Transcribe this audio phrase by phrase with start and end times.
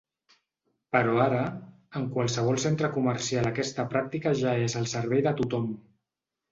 [0.95, 1.41] Però ara,
[2.01, 5.75] en qualsevol centre comercial aquesta pràctica ja és al servei de tothom.